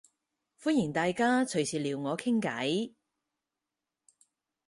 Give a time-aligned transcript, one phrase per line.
[0.59, 2.95] 歡迎大家隨時撩我傾計